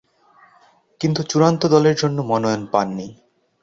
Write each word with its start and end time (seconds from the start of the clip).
কিন্তু 1.01 1.21
চূড়ান্ত 1.23 1.61
দলের 1.65 1.95
জন্য 1.95 2.17
মনোনয়ন 2.21 2.63
পাননি। 2.73 3.07